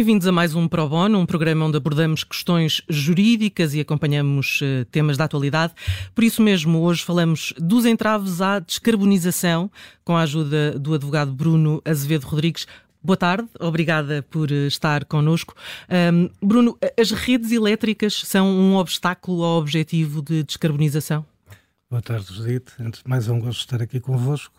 [0.00, 4.86] bem-vindos a mais um Pro Bono, um programa onde abordamos questões jurídicas e acompanhamos uh,
[4.86, 5.74] temas da atualidade.
[6.14, 9.70] Por isso mesmo, hoje falamos dos entraves à descarbonização,
[10.02, 12.66] com a ajuda do advogado Bruno Azevedo Rodrigues.
[13.02, 15.54] Boa tarde, obrigada por eh, estar connosco.
[15.90, 21.26] Um, Bruno, as redes elétricas são um obstáculo ao objetivo de descarbonização?
[21.90, 22.72] Boa tarde, Judite.
[22.80, 24.54] Antes de mais, é um gosto estar aqui convosco.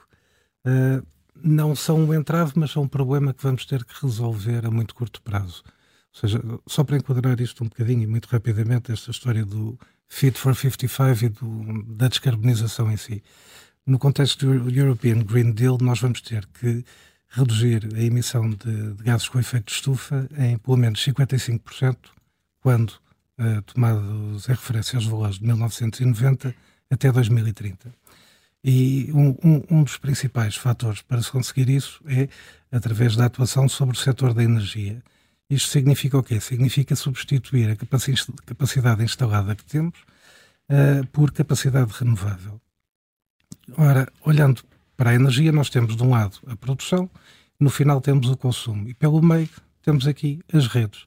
[0.67, 1.03] Uh,
[1.35, 4.93] não são um entrave, mas são um problema que vamos ter que resolver a muito
[4.93, 5.63] curto prazo.
[6.13, 10.37] Ou seja, só para enquadrar isto um bocadinho e muito rapidamente, esta história do Fit
[10.37, 13.23] for 55 e do, da descarbonização em si.
[13.85, 16.83] No contexto do European Green Deal, nós vamos ter que
[17.29, 21.97] reduzir a emissão de, de gases com efeito de estufa em pelo menos 55%,
[22.59, 22.91] quando
[23.39, 26.53] uh, tomados em referência aos valores de 1990
[26.89, 27.93] até 2030.
[28.63, 32.29] E um, um, um, dos principais fatores para se conseguir isso é
[32.71, 35.01] através da atuação sobre o setor da energia.
[35.49, 36.39] Isto significa o quê?
[36.39, 37.75] Significa substituir a
[38.45, 39.97] capacidade instalada que temos
[40.69, 42.61] uh, por capacidade renovável.
[43.77, 44.61] Ora, olhando
[44.95, 47.09] para a energia, nós temos de um lado a produção,
[47.59, 49.49] no final temos o consumo e pelo meio
[49.81, 51.01] temos aqui as redes.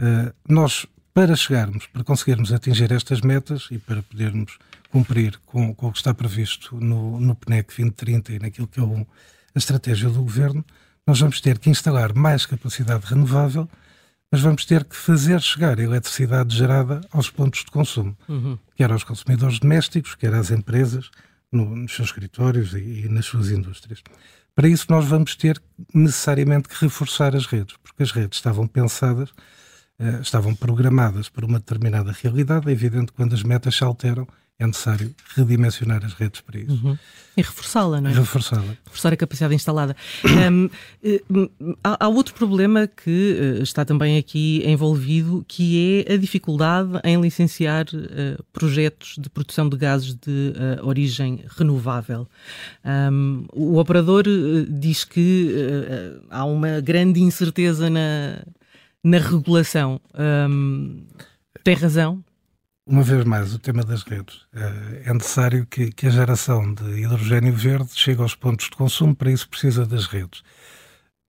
[0.00, 4.58] Uh, nós, para chegarmos, para conseguirmos atingir estas metas e para podermos
[4.90, 8.82] cumprir com, com o que está previsto no, no PNEC 2030 e naquilo que é
[8.82, 9.06] o,
[9.54, 10.64] a estratégia do governo,
[11.06, 13.68] nós vamos ter que instalar mais capacidade renovável,
[14.30, 18.58] mas vamos ter que fazer chegar a eletricidade gerada aos pontos de consumo, uhum.
[18.76, 21.10] quer aos consumidores domésticos, quer às empresas,
[21.50, 24.02] no, nos seus escritórios e, e nas suas indústrias.
[24.54, 25.60] Para isso, nós vamos ter
[25.94, 29.30] necessariamente que reforçar as redes, porque as redes estavam pensadas,
[29.98, 32.68] eh, estavam programadas para uma determinada realidade.
[32.68, 34.26] É evidente que quando as metas se alteram,
[34.60, 36.72] é necessário redimensionar as redes para isso.
[36.84, 36.96] Uhum.
[37.34, 38.12] E reforçá-la, não é?
[38.12, 38.76] Reforçá-la.
[38.84, 39.96] Reforçar a capacidade instalada.
[40.52, 40.68] um,
[41.02, 41.22] eh,
[41.82, 47.18] há, há, outro problema que uh, está também aqui envolvido, que é a dificuldade em
[47.18, 52.28] licenciar uh, projetos de produção de gases de uh, origem renovável.
[52.84, 54.24] Um, o operador
[54.68, 55.54] diz que
[56.28, 58.42] há uma grande incerteza na,
[59.02, 59.98] na regulação.
[60.14, 61.02] Um,
[61.64, 62.22] tem razão?
[62.90, 64.46] Uma vez mais, o tema das redes.
[64.52, 69.14] Eh, é necessário que, que, a geração de hidrogênio verde chegue aos pontos de consumo,
[69.14, 70.42] para isso precisa das redes.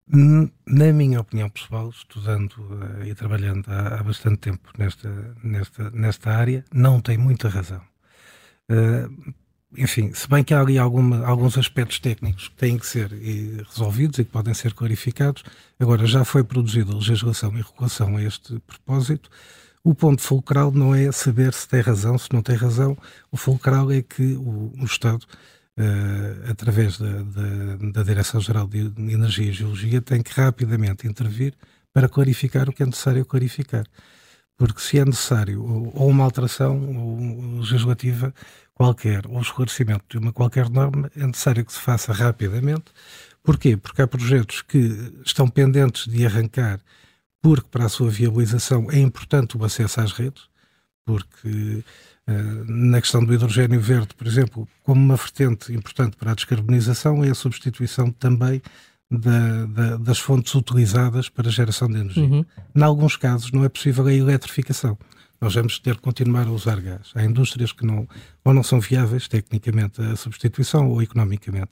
[0.07, 6.31] Na minha opinião pessoal, estudando uh, e trabalhando há, há, bastante tempo nesta, nesta, nesta
[6.31, 7.81] área, não tem muita razão.
[8.69, 9.33] Uh,
[9.77, 13.09] enfim, se bem que há ali alguma, alguns aspectos técnicos que têm que ser
[13.69, 15.43] resolvidos e que podem ser clarificados,
[15.79, 19.29] agora já foi produzida legislação e regulação a este propósito.
[19.83, 22.95] O ponto fulcral não é saber se tem razão, se não tem razão.
[23.31, 25.25] O fulcral é que o, o Estado,
[25.77, 31.55] uh, através da, da, da Direção-Geral de Energia e Geologia, tem que rapidamente intervir
[31.91, 33.85] para clarificar o que é necessário clarificar.
[34.55, 38.31] Porque se é necessário ou uma alteração legislativa
[38.75, 42.85] qualquer, ou esclarecimento de uma qualquer norma, é necessário que se faça rapidamente.
[43.43, 43.75] Porquê?
[43.75, 46.79] Porque há projetos que estão pendentes de arrancar
[47.41, 50.43] porque para a sua viabilização é importante o acesso às redes,
[51.05, 51.83] porque
[52.27, 57.23] uh, na questão do hidrogênio verde, por exemplo, como uma vertente importante para a descarbonização
[57.23, 58.61] é a substituição também
[59.09, 62.23] da, da, das fontes utilizadas para a geração de energia.
[62.23, 62.45] Uhum.
[62.73, 64.97] Em alguns casos não é possível a eletrificação.
[65.41, 67.11] Nós vamos ter que continuar a usar gás.
[67.15, 68.07] Há indústrias que não,
[68.45, 71.71] ou não são viáveis tecnicamente a substituição ou economicamente.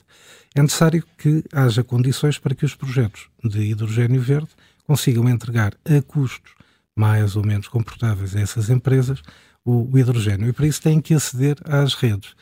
[0.55, 4.49] É necessário que haja condições para que os projetos de hidrogênio verde
[4.89, 6.51] consigam entregar a custos
[6.95, 9.21] mais ou menos confortáveis a essas empresas
[9.63, 10.49] o, hidrogênio.
[10.49, 12.33] E para isso têm que aceder às redes.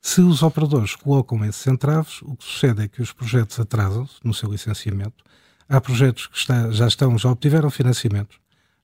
[0.00, 4.32] Se os operadores colocam esses entraves, o que sucede é que os projetos atrasam-se no
[4.32, 5.24] seu licenciamento.
[5.68, 8.38] Há projetos que está, já estão, já obtiveram financiamento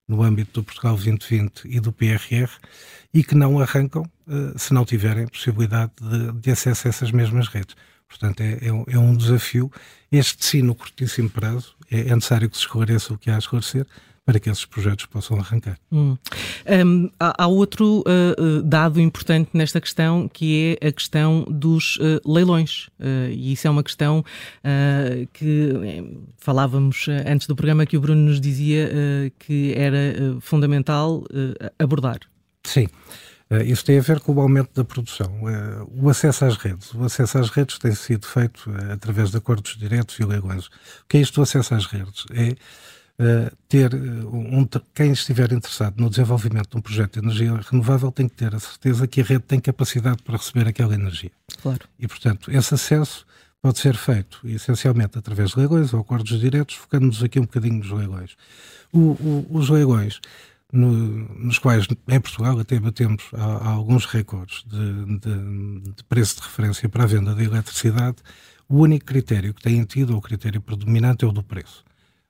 [0.08, 2.50] no âmbito do Portugal 2020 e do PRR
[3.14, 7.46] e que não arrancam uh, se não tiverem possibilidade de, de, acesso a essas mesmas
[7.46, 7.76] redes.
[8.08, 9.70] Portanto, é, é, um, é um desafio.
[10.10, 13.38] Este sim, no curtíssimo prazo, é, é necessário que se esclareça o que há a
[13.38, 13.86] esclarecer
[14.24, 15.76] para que esses projetos possam arrancar.
[15.90, 16.16] Hum.
[16.86, 22.20] Um, há, há, outro uh, dado importante nesta questão que é a questão dos uh,
[22.24, 22.86] leilões.
[23.00, 24.24] Uh, e isso é uma questão
[25.32, 25.72] que
[26.38, 28.88] falávamos antes do programa que o Bruno nos dizia
[29.38, 31.24] que era fundamental
[31.78, 32.20] abordar.
[32.64, 32.86] Sim.
[33.66, 35.30] Isso tem a ver com o aumento da produção.
[35.90, 36.92] O acesso às redes.
[36.94, 40.66] O acesso às redes tem sido feito através de acordos diretos e leilões.
[40.66, 40.70] O
[41.08, 42.24] que é isto do acesso às redes?
[42.32, 42.56] É
[43.68, 48.34] ter um, quem estiver interessado no desenvolvimento de um projeto de energia renovável tem que
[48.34, 51.30] ter a certeza que a rede tem capacidade para receber aquela energia.
[51.60, 51.80] Claro.
[52.00, 53.24] E, portanto, esse acesso
[53.60, 57.90] pode ser feito essencialmente através de leilões ou acordos diretos, focando-nos aqui um bocadinho nos
[57.90, 58.34] leilões.
[58.92, 60.18] O, o, os leilões,
[60.72, 60.90] no,
[61.38, 66.42] nos quais em Portugal até batemos há, há alguns recordes de, de, de, preço de
[66.42, 68.16] referência para a venda de eletricidade,
[68.68, 71.84] o único critério que têm tido, ou o critério predominante, é o do preço.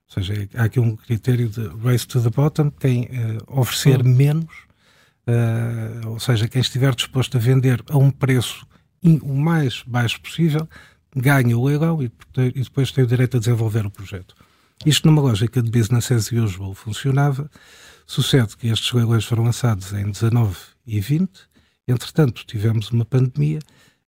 [0.09, 4.13] Ou seja, há aqui um critério de race to the bottom, quem uh, oferecer hum.
[4.13, 4.53] menos,
[5.25, 8.67] uh, ou seja, quem estiver disposto a vender a um preço
[9.21, 10.67] o mais baixo possível,
[11.15, 12.11] ganha o leilão e,
[12.55, 14.35] e depois tem o direito a desenvolver o projeto.
[14.85, 17.49] Isto numa lógica de business as usual funcionava.
[18.05, 20.55] Sucede que estes leilões foram lançados em 19
[20.85, 21.29] e 20.
[21.87, 23.59] Entretanto, tivemos uma pandemia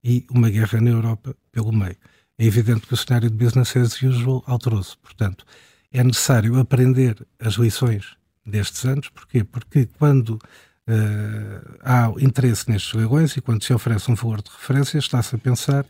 [0.03, 1.97] e uma guerra na Europa pelo meio.
[2.37, 4.97] É evidente que o cenário de business as usual alterou-se.
[4.97, 5.45] Portanto,
[5.91, 8.15] é necessário aprender as lições
[8.45, 9.09] destes anos.
[9.09, 9.43] Porquê?
[9.43, 14.97] Porque quando uh, há interesse nestes leilões e quando se oferece um valor de referência,
[14.97, 15.85] está-se a pensar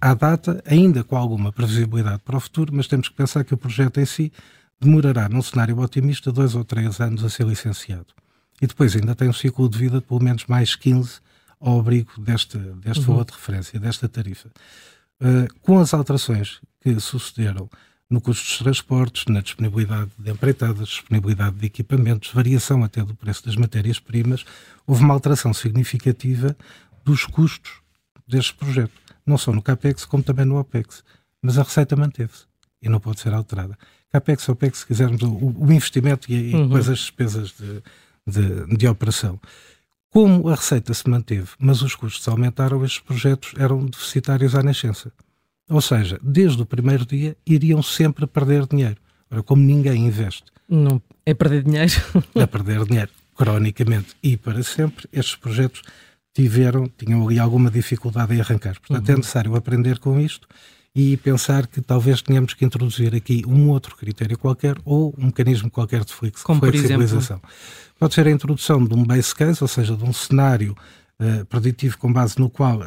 [0.00, 3.58] à data, ainda com alguma previsibilidade para o futuro, mas temos que pensar que o
[3.58, 4.32] projeto em si
[4.80, 8.06] demorará, num cenário otimista, dois ou três anos a ser licenciado.
[8.60, 11.20] E depois ainda tem um ciclo de vida de pelo menos mais 15
[11.60, 13.06] ao abrigo deste, deste uhum.
[13.06, 14.48] valor de referência, desta tarifa.
[15.20, 17.68] Uh, com as alterações que sucederam
[18.08, 23.44] no custo dos transportes, na disponibilidade de empreitadas, disponibilidade de equipamentos, variação até do preço
[23.44, 24.44] das matérias-primas,
[24.86, 26.56] houve uma alteração significativa
[27.04, 27.80] dos custos
[28.26, 28.92] deste projeto
[29.28, 31.04] não só no CAPEX como também no OPEX.
[31.42, 32.46] Mas a receita manteve-se
[32.82, 33.78] e não pode ser alterada.
[34.12, 36.64] CAPEX, OPEX, se quisermos, o, o investimento e, uhum.
[36.64, 37.82] depois as despesas de,
[38.26, 39.38] de, de, operação.
[40.10, 45.12] Como a receita se manteve, mas os custos aumentaram, estes projetos eram deficitários à nascença.
[45.68, 48.96] Ou seja, desde o primeiro dia iriam sempre perder dinheiro.
[49.30, 50.44] Ora, como ninguém investe.
[50.66, 51.92] Não, é perder dinheiro.
[52.34, 55.82] é perder dinheiro, cronicamente e para sempre, estes projetos
[56.32, 58.80] tiveram, tinham ali alguma dificuldade em arrancar.
[58.80, 59.16] Portanto, é uhum.
[59.16, 60.48] é necessário aprender com isto
[60.98, 65.70] e pensar que talvez tenhamos que introduzir aqui um outro critério qualquer ou um mecanismo
[65.70, 67.40] qualquer de flexo, Como, flexibilização.
[68.00, 70.76] Pode ser a introdução de um base case, ou seja, de um cenário
[71.20, 72.84] uh, preditivo com base no qual uh,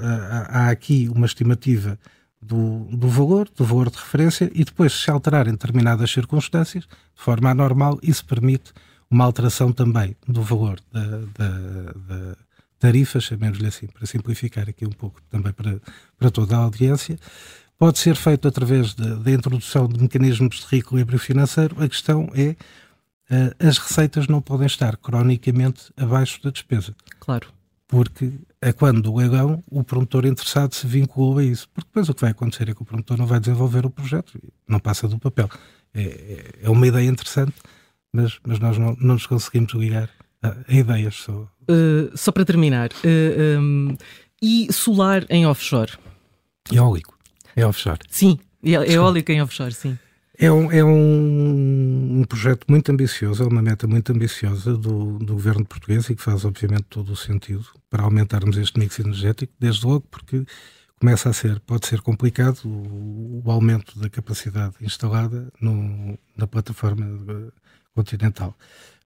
[0.50, 1.98] há aqui uma estimativa
[2.42, 7.24] do, do valor, do valor de referência, e depois, se alterar em determinadas circunstâncias, de
[7.24, 8.74] forma anormal, isso permite
[9.10, 11.06] uma alteração também do valor da,
[11.38, 12.36] da, da
[12.81, 15.80] tarifas, chamemos-lhe assim, para simplificar aqui um pouco também para,
[16.18, 17.18] para toda a audiência.
[17.81, 21.83] Pode ser feito através da introdução de mecanismos de reequilíbrio financeiro.
[21.83, 26.94] A questão é uh, as receitas não podem estar cronicamente abaixo da despesa.
[27.19, 27.48] Claro.
[27.88, 31.68] Porque é quando o leilão o promotor interessado se vinculou a isso.
[31.74, 34.39] Porque depois o que vai acontecer é que o promotor não vai desenvolver o projeto,
[34.68, 35.50] não passa do papel.
[35.92, 37.56] É, é, é uma ideia interessante,
[38.13, 40.07] mas, mas nós não, não nos conseguimos ligar
[40.44, 41.50] a, a ideias só.
[41.68, 43.98] Uh, só para terminar, uh, eh, um, ehm,
[44.39, 45.94] e solar em offshore?
[46.72, 47.19] Eólico.
[47.56, 48.00] É offshore.
[48.09, 49.98] Sim, é, é eólico em offshore, sim.
[50.38, 55.33] É um, é um, um, projeto muito ambicioso, é uma meta muito ambiciosa do, do
[55.33, 59.86] governo português e que faz, obviamente, todo o sentido para aumentarmos este mix energético, desde
[59.86, 60.44] logo porque
[61.00, 67.06] começa a ser, pode ser complicado o, o aumento da capacidade instalada no, na plataforma
[67.94, 68.57] continental.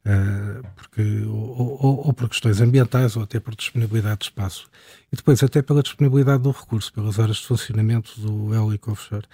[0.05, 4.67] Uh, porque, ou, ou, ou, por questões ambientais ou até por disponibilidade de espaço.
[5.11, 9.25] E depois até pela disponibilidade do recurso, pelas horas de funcionamento do eólico offshore.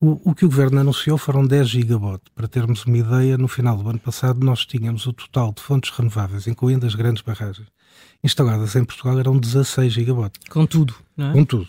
[0.00, 2.22] O, o que o Governo anunciou foram 10 gigawatt.
[2.32, 5.90] Para termos uma ideia, no final do ano passado nós tínhamos o total de fontes
[5.90, 7.66] renováveis, incluindo as grandes barragens,
[8.22, 10.38] instaladas em Portugal eram 16 gigawatt.
[10.48, 11.32] Com tudo, não é?
[11.32, 11.68] Com tudo.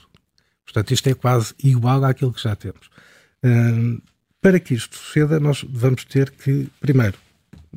[0.65, 2.89] Portanto, isto é quase igual àquilo que já temos.
[3.43, 4.01] Uh,
[4.41, 7.17] para que isto suceda, nós vamos ter que, primeiro,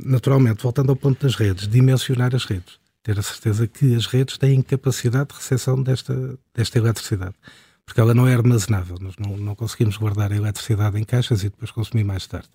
[0.05, 2.79] naturalmente, voltando ao ponto das redes, dimensionar as redes.
[3.03, 7.35] Ter a certeza que as redes têm capacidade de recepção desta, desta eletricidade.
[7.85, 8.99] Porque ela não é armazenável.
[9.01, 12.49] Nós não, não conseguimos guardar a eletricidade em caixas e depois consumir mais tarde.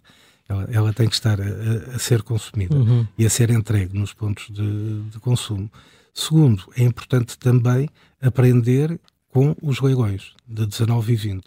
[0.47, 3.07] Ela, ela tem que estar a, a ser consumida uhum.
[3.17, 5.71] e a ser entregue nos pontos de, de consumo.
[6.13, 7.89] Segundo, é importante também
[8.21, 11.43] aprender com os leilões de 19 e 20.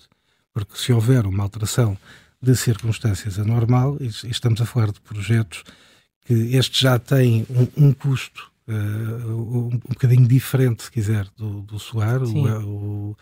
[0.52, 1.96] Porque se houver uma alteração
[2.46, 5.64] de circunstâncias anormal, e estamos a falar de projetos
[6.24, 11.62] que este já tem um, um custo uh, um, um bocadinho diferente, se quiser, do,
[11.62, 12.22] do solar.
[12.22, 13.16] O,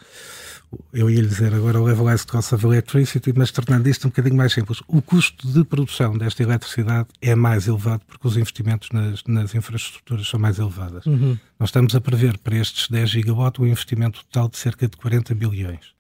[0.70, 4.10] o, eu ia lhe dizer agora o Levelized Cost of Electricity, mas tornando isto um
[4.10, 4.82] bocadinho mais simples.
[4.86, 10.28] O custo de produção desta eletricidade é mais elevado porque os investimentos nas, nas infraestruturas
[10.28, 11.06] são mais elevados.
[11.06, 11.38] Uhum.
[11.58, 15.34] Nós estamos a prever para estes 10 gigawatts um investimento total de cerca de 40
[15.34, 15.94] bilhões.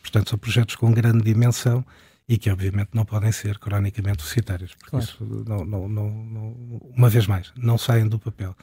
[0.00, 1.84] Portanto, são projetos com grande dimensão
[2.28, 5.04] e que obviamente não podem ser cronicamente deficitários, porque claro.
[5.04, 8.56] isso, não, não, não, uma vez mais, não saem do papel.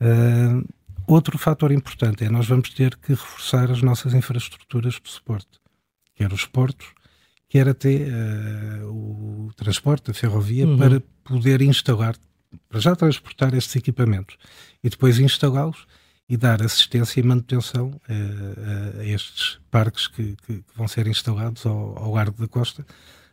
[0.00, 0.66] Uh,
[1.06, 5.60] outro fator importante é nós vamos ter que reforçar as nossas infraestruturas de suporte.
[6.14, 6.86] quer os portos,
[7.48, 10.78] quer até uh, o transporte, a ferrovia, uhum.
[10.78, 12.16] para poder instalar,
[12.68, 14.36] para já transportar estes equipamentos
[14.82, 15.86] e depois instalá-los
[16.28, 21.66] e dar assistência e manutenção uh, a estes parques que, que, que, vão ser instalados
[21.66, 22.84] ao, ao largo da costa.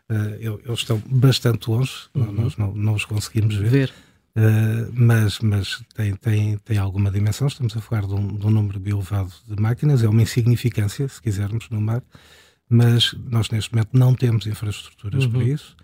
[0.09, 2.31] Uh, eles estão bastante longe, uhum.
[2.33, 3.69] nós não, não, os conseguimos ver.
[3.69, 3.93] ver.
[4.35, 7.47] Uh, mas mas tem, tem, tem alguma dimensão.
[7.47, 11.21] Estamos a falar de um, de um número elevado de máquinas, é uma insignificância, se
[11.21, 12.03] quisermos, no mar,
[12.69, 15.31] mas nós neste momento não temos infraestruturas uhum.
[15.31, 15.77] para isso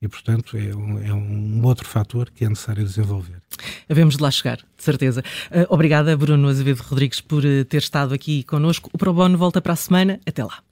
[0.00, 3.40] e, portanto, é um, é um outro fator que é necessário desenvolver.
[3.88, 5.22] Havemos de lá chegar, de certeza.
[5.50, 8.90] Uh, obrigada, Bruno Azevedo Rodrigues, por uh, ter estado aqui connosco.
[8.92, 10.20] O Pro Bono volta para a semana.
[10.26, 10.62] Até lá.